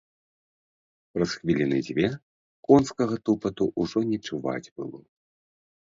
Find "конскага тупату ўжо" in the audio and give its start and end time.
2.71-3.99